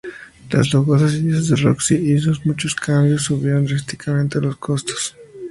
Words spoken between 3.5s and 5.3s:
drásticamente los costos.